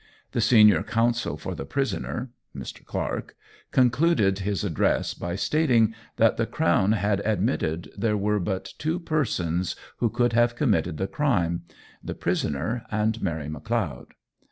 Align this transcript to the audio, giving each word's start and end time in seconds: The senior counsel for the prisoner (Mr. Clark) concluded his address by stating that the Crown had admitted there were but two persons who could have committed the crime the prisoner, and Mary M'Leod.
The 0.31 0.41
senior 0.41 0.81
counsel 0.81 1.37
for 1.37 1.53
the 1.53 1.63
prisoner 1.63 2.31
(Mr. 2.57 2.83
Clark) 2.83 3.35
concluded 3.69 4.39
his 4.39 4.63
address 4.63 5.13
by 5.13 5.35
stating 5.35 5.93
that 6.15 6.37
the 6.37 6.47
Crown 6.47 6.93
had 6.93 7.19
admitted 7.23 7.91
there 7.95 8.17
were 8.17 8.39
but 8.39 8.73
two 8.79 8.99
persons 8.99 9.75
who 9.97 10.09
could 10.09 10.33
have 10.33 10.55
committed 10.55 10.97
the 10.97 11.05
crime 11.05 11.65
the 12.03 12.15
prisoner, 12.15 12.83
and 12.89 13.21
Mary 13.21 13.47
M'Leod. 13.47 14.13